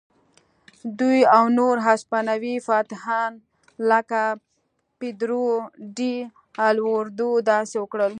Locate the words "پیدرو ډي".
4.99-6.15